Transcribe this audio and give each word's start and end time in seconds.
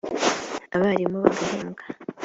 abarimu 0.75 1.17
bagahembwa 1.25 1.83